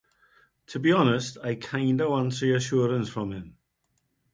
To 0.69 0.79
be 0.79 0.93
honest, 0.93 1.37
I 1.43 1.53
kinda 1.53 2.09
want 2.09 2.41
reassurance 2.41 3.07
from 3.07 3.33
him. 3.33 3.57